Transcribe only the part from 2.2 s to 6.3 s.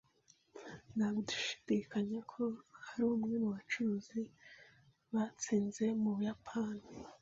ko ari umwe mu bacuruzi batsinze mu